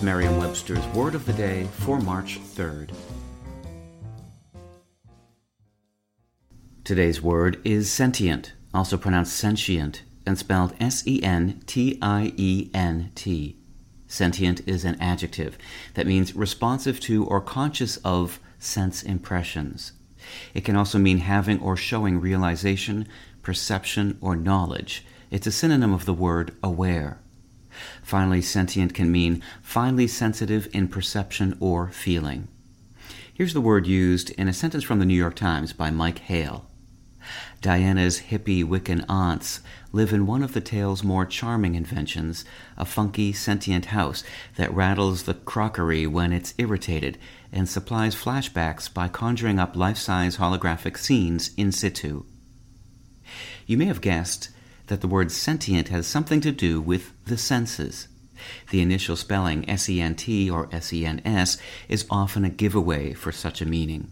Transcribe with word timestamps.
It's 0.00 0.06
Merriam-Webster's 0.06 0.86
Word 0.94 1.14
of 1.14 1.26
the 1.26 1.34
Day 1.34 1.68
for 1.80 2.00
March 2.00 2.40
3rd. 2.40 2.92
Today's 6.84 7.20
word 7.20 7.60
is 7.66 7.92
sentient, 7.92 8.54
also 8.72 8.96
pronounced 8.96 9.36
sentient, 9.36 10.00
and 10.24 10.38
spelled 10.38 10.72
S-E-N-T-I-E-N-T. 10.80 11.26
Sentient 14.06 14.66
is 14.66 14.86
an 14.86 14.96
adjective 15.02 15.58
that 15.92 16.06
means 16.06 16.34
responsive 16.34 16.98
to 17.00 17.26
or 17.26 17.42
conscious 17.42 17.98
of 17.98 18.40
sense 18.58 19.02
impressions. 19.02 19.92
It 20.54 20.64
can 20.64 20.76
also 20.76 20.98
mean 20.98 21.18
having 21.18 21.60
or 21.60 21.76
showing 21.76 22.22
realization, 22.22 23.06
perception, 23.42 24.16
or 24.22 24.34
knowledge. 24.34 25.04
It's 25.30 25.46
a 25.46 25.52
synonym 25.52 25.92
of 25.92 26.06
the 26.06 26.14
word 26.14 26.56
aware. 26.62 27.20
Finally, 28.02 28.42
sentient 28.42 28.94
can 28.94 29.10
mean 29.10 29.42
finely 29.62 30.06
sensitive 30.06 30.68
in 30.72 30.88
perception 30.88 31.56
or 31.60 31.88
feeling. 31.88 32.48
Here's 33.32 33.54
the 33.54 33.60
word 33.60 33.86
used 33.86 34.30
in 34.30 34.48
a 34.48 34.52
sentence 34.52 34.84
from 34.84 34.98
the 34.98 35.06
New 35.06 35.14
York 35.14 35.34
Times 35.34 35.72
by 35.72 35.90
Mike 35.90 36.18
Hale. 36.18 36.66
Diana's 37.60 38.20
hippie 38.30 38.64
Wiccan 38.64 39.04
aunts 39.08 39.60
live 39.92 40.12
in 40.12 40.26
one 40.26 40.42
of 40.42 40.52
the 40.52 40.60
tale's 40.60 41.04
more 41.04 41.26
charming 41.26 41.74
inventions, 41.74 42.44
a 42.76 42.84
funky, 42.84 43.32
sentient 43.32 43.86
house 43.86 44.24
that 44.56 44.72
rattles 44.74 45.24
the 45.24 45.34
crockery 45.34 46.06
when 46.06 46.32
it's 46.32 46.54
irritated 46.58 47.18
and 47.52 47.68
supplies 47.68 48.14
flashbacks 48.14 48.92
by 48.92 49.08
conjuring 49.08 49.58
up 49.58 49.76
life 49.76 49.98
size 49.98 50.36
holographic 50.36 50.96
scenes 50.96 51.50
in 51.56 51.72
situ. 51.72 52.24
You 53.66 53.76
may 53.76 53.86
have 53.86 54.00
guessed 54.00 54.50
that 54.90 55.00
the 55.00 55.08
word 55.08 55.30
sentient 55.30 55.86
has 55.86 56.04
something 56.04 56.40
to 56.40 56.50
do 56.50 56.80
with 56.80 57.12
the 57.24 57.38
senses. 57.38 58.08
The 58.70 58.80
initial 58.80 59.14
spelling 59.14 59.64
SENT 59.68 60.50
or 60.50 60.68
SENS 60.72 61.58
is 61.88 62.06
often 62.10 62.44
a 62.44 62.50
giveaway 62.50 63.12
for 63.12 63.30
such 63.30 63.62
a 63.62 63.66
meaning. 63.66 64.10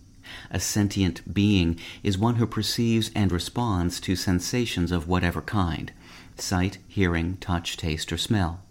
A 0.52 0.60
sentient 0.60 1.34
being 1.34 1.80
is 2.04 2.16
one 2.16 2.36
who 2.36 2.46
perceives 2.46 3.10
and 3.12 3.32
responds 3.32 3.98
to 4.00 4.14
sensations 4.14 4.92
of 4.92 5.08
whatever 5.08 5.42
kind 5.42 5.90
sight, 6.36 6.78
hearing, 6.86 7.36
touch, 7.38 7.76
taste, 7.76 8.12
or 8.12 8.16
smell. 8.16 8.62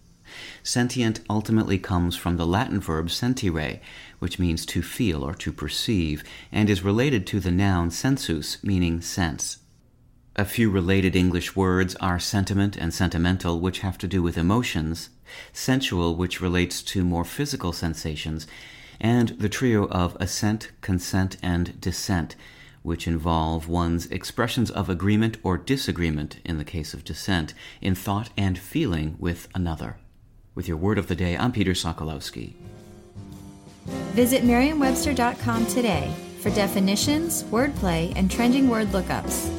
Sentient 0.64 1.20
ultimately 1.30 1.78
comes 1.78 2.16
from 2.16 2.38
the 2.38 2.48
Latin 2.48 2.80
verb 2.80 3.12
sentire, 3.12 3.82
which 4.20 4.40
means 4.40 4.66
to 4.68 4.82
feel 4.82 5.24
or 5.24 5.34
to 5.34 5.52
perceive, 5.52 6.24
and 6.54 6.70
is 6.70 6.84
related 6.84 7.28
to 7.28 7.42
the 7.42 7.52
noun 7.52 7.92
sensus, 7.92 8.64
meaning 8.64 9.02
sense. 9.02 9.58
A 10.40 10.46
few 10.46 10.70
related 10.70 11.16
English 11.16 11.56
words 11.56 11.96
are 11.96 12.20
sentiment 12.20 12.78
and 12.78 12.94
sentimental, 12.94 13.60
which 13.60 13.80
have 13.80 13.98
to 13.98 14.08
do 14.08 14.22
with 14.22 14.38
emotions, 14.38 15.10
sensual, 15.52 16.16
which 16.16 16.40
relates 16.40 16.84
to 16.84 17.04
more 17.04 17.26
physical 17.26 17.74
sensations, 17.74 18.46
and 19.02 19.30
the 19.30 19.50
trio 19.50 19.88
of 19.88 20.16
assent, 20.20 20.70
consent, 20.82 21.38
and 21.42 21.82
dissent, 21.82 22.36
which 22.84 23.08
involve 23.08 23.68
one's 23.68 24.06
expressions 24.12 24.70
of 24.70 24.92
agreement 24.92 25.38
or 25.42 25.58
disagreement 25.58 26.40
in 26.46 26.60
the 26.60 26.64
case 26.64 26.94
of 26.94 27.04
dissent 27.04 27.56
in 27.82 27.96
thought 27.96 28.30
and 28.38 28.60
feeling 28.60 29.16
with 29.18 29.48
another. 29.56 29.98
With 30.54 30.68
your 30.68 30.78
word 30.78 31.00
of 31.00 31.08
the 31.08 31.16
day, 31.16 31.36
I'm 31.36 31.52
Peter 31.52 31.72
Sokolowski. 31.72 32.54
Visit 34.14 34.44
Merriam-Webster.com 34.44 35.66
today 35.66 36.14
for 36.42 36.52
definitions, 36.52 37.44
wordplay, 37.46 38.14
and 38.16 38.30
trending 38.30 38.70
word 38.70 38.90
lookups. 38.90 39.57